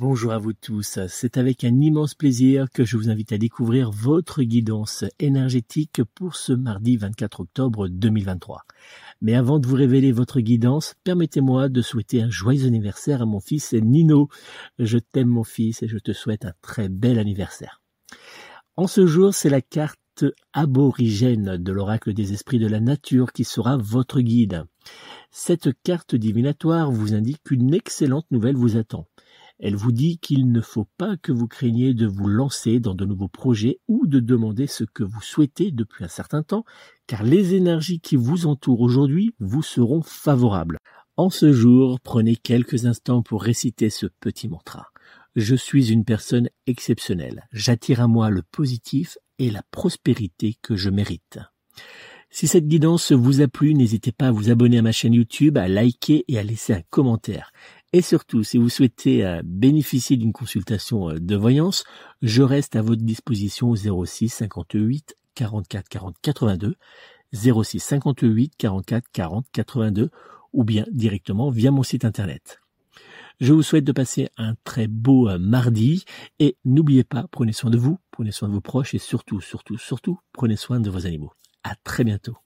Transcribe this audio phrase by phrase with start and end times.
[0.00, 3.92] Bonjour à vous tous, c'est avec un immense plaisir que je vous invite à découvrir
[3.92, 8.64] votre guidance énergétique pour ce mardi 24 octobre 2023.
[9.22, 13.38] Mais avant de vous révéler votre guidance, permettez-moi de souhaiter un joyeux anniversaire à mon
[13.38, 14.28] fils Nino.
[14.80, 17.80] Je t'aime mon fils et je te souhaite un très bel anniversaire.
[18.74, 23.44] En ce jour, c'est la carte aborigène de l'oracle des esprits de la nature qui
[23.44, 24.64] sera votre guide.
[25.30, 29.06] Cette carte divinatoire vous indique qu'une excellente nouvelle vous attend.
[29.60, 33.04] Elle vous dit qu'il ne faut pas que vous craigniez de vous lancer dans de
[33.04, 36.64] nouveaux projets ou de demander ce que vous souhaitez depuis un certain temps,
[37.06, 40.78] car les énergies qui vous entourent aujourd'hui vous seront favorables.
[41.16, 44.88] En ce jour, prenez quelques instants pour réciter ce petit mantra.
[45.36, 47.46] Je suis une personne exceptionnelle.
[47.52, 51.38] J'attire à moi le positif et la prospérité que je mérite.
[52.30, 55.56] Si cette guidance vous a plu, n'hésitez pas à vous abonner à ma chaîne YouTube,
[55.56, 57.52] à liker et à laisser un commentaire.
[57.96, 61.84] Et surtout, si vous souhaitez euh, bénéficier d'une consultation euh, de voyance,
[62.22, 66.74] je reste à votre disposition au 06 58 44 40 82,
[67.32, 70.10] 06 58 44 40 82
[70.52, 72.58] ou bien directement via mon site internet.
[73.38, 76.04] Je vous souhaite de passer un très beau euh, mardi
[76.40, 79.78] et n'oubliez pas, prenez soin de vous, prenez soin de vos proches et surtout, surtout,
[79.78, 81.32] surtout, prenez soin de vos animaux.
[81.62, 82.43] À très bientôt.